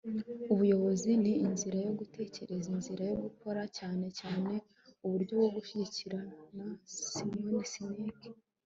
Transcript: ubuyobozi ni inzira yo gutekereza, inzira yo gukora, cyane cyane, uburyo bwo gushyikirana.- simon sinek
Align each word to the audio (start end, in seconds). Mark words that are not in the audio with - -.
ubuyobozi 0.53 1.09
ni 1.23 1.33
inzira 1.45 1.77
yo 1.85 1.91
gutekereza, 1.99 2.67
inzira 2.75 3.03
yo 3.11 3.15
gukora, 3.23 3.61
cyane 3.77 4.05
cyane, 4.19 4.53
uburyo 5.05 5.33
bwo 5.39 5.49
gushyikirana.- 5.55 6.33
simon 7.01 7.63
sinek 7.71 8.19